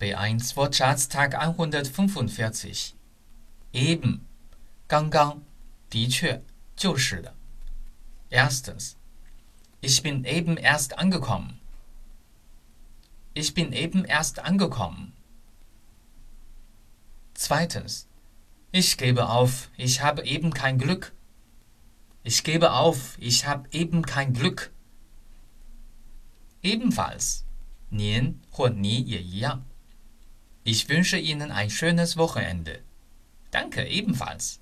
[0.00, 2.94] B1 Wortschatz Tag 145
[3.72, 4.26] eben
[4.88, 5.42] 刚刚
[5.88, 6.42] 的确
[6.74, 7.34] 就是的
[8.30, 8.96] Erstens
[9.80, 11.60] Ich bin eben erst angekommen
[13.34, 15.12] Ich bin eben erst angekommen
[17.34, 18.08] Zweitens
[18.72, 21.12] Ich gebe auf, ich habe eben kein Glück
[22.24, 24.72] Ich gebe auf, ich habe eben kein Glück
[26.62, 27.44] Ebenfalls
[27.90, 29.65] 您或你也一样
[30.66, 32.82] Ich wünsche Ihnen ein schönes Wochenende.
[33.50, 34.60] Danke ebenfalls.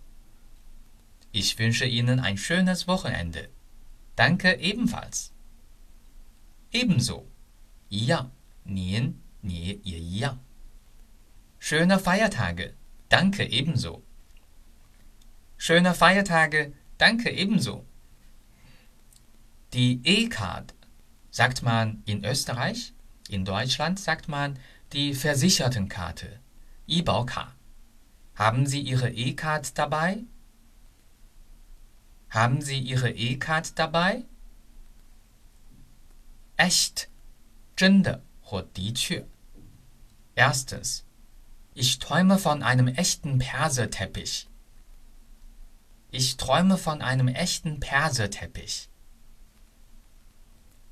[1.33, 3.49] Ich wünsche Ihnen ein schönes Wochenende.
[4.17, 5.33] Danke ebenfalls.
[6.73, 7.27] Ebenso.
[7.89, 8.31] 一样，
[8.65, 10.39] 您你也一样。
[11.59, 12.75] Schöne Feiertage.
[13.09, 14.03] Danke ebenso.
[15.57, 16.73] Schöne Feiertage.
[16.97, 17.85] Danke ebenso.
[19.73, 20.75] Die E-Card
[21.31, 22.93] sagt man in Österreich,
[23.29, 24.59] in Deutschland sagt man
[24.93, 26.41] die Versichertenkarte,
[26.87, 27.53] E-Bauka.
[28.35, 30.25] Haben Sie Ihre E-Card dabei?
[32.31, 34.25] Haben Sie Ihre E-Card dabei?
[36.57, 37.09] Echt,
[37.77, 39.25] 真的或的确。
[40.35, 41.05] Erstens,
[41.75, 44.49] ich träume von einem echten Perserteppich.
[46.11, 48.91] Ich träume von einem echten Perserteppich.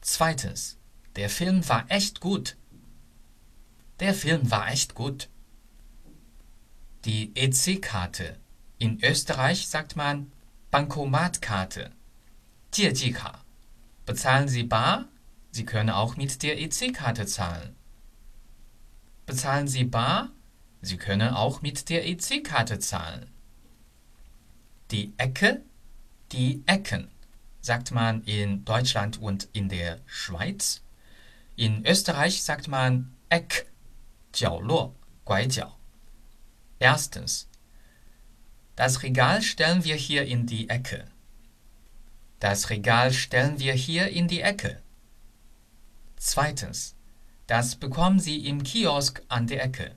[0.00, 0.78] Zweitens,
[1.17, 2.56] der Film war echt gut.
[4.03, 5.28] Der Film war echt gut.
[7.05, 8.36] Die EC-Karte.
[8.78, 10.31] In Österreich sagt man
[10.70, 11.92] Bankomatkarte.
[12.70, 13.44] 借记卡.
[14.05, 15.08] Bezahlen Sie bar?
[15.50, 17.75] Sie können auch mit der EC-Karte zahlen.
[19.27, 20.31] Bezahlen Sie bar?
[20.81, 23.31] Sie können auch mit der EC-Karte zahlen.
[24.91, 25.62] Die Ecke,
[26.33, 27.11] die Ecken,
[27.61, 30.83] sagt man in Deutschland und in der Schweiz.
[31.56, 33.67] In Österreich sagt man Eck,
[34.33, 34.94] 角落，
[35.25, 35.78] 拐角。
[36.78, 37.48] Erstens.
[38.77, 41.06] Das Regal stellen wir hier in die Ecke.
[42.38, 44.82] Das Regal stellen wir hier in die Ecke.
[46.16, 46.94] Zweitens.
[47.49, 49.97] Das bekommen Sie im Kiosk an der Ecke.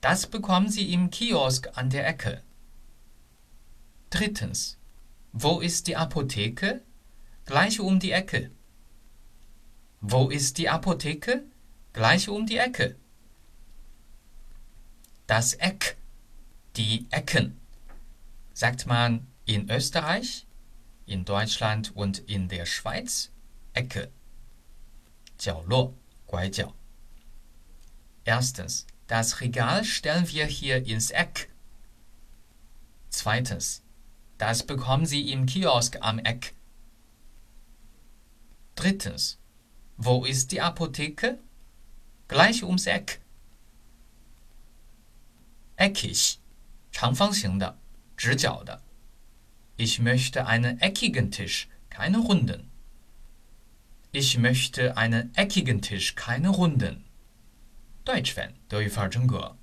[0.00, 2.42] Das bekommen Sie im Kiosk an der Ecke.
[4.10, 4.78] Drittens.
[5.32, 6.82] Wo ist die Apotheke?
[7.44, 8.50] Gleich um die Ecke.
[10.00, 11.44] Wo ist die Apotheke?
[11.93, 12.95] gleich um die Ecke.
[15.25, 15.97] Das Eck,
[16.75, 17.59] die Ecken,
[18.53, 20.45] sagt man in Österreich,
[21.05, 23.31] in Deutschland und in der Schweiz
[23.73, 24.11] Ecke.
[25.37, 25.93] 角落,
[26.27, 26.73] Guaizhou.
[28.25, 31.49] Erstens, das Regal stellen wir hier ins Eck.
[33.09, 33.83] Zweitens,
[34.37, 36.53] das bekommen Sie im Kiosk am Eck.
[38.75, 39.39] Drittens,
[39.95, 41.39] wo ist die Apotheke?
[42.28, 43.20] gleich ums Eck.
[45.76, 46.36] Eckig，
[46.92, 47.78] 长方形的，
[48.16, 48.82] 直角的。
[49.76, 52.70] Ich möchte einen eckigen Tisch, keine runden.
[54.12, 57.04] Ich möchte einen eckigen Tisch, keine runden.
[58.04, 59.56] Deutsch-Fan，德语范儿真格。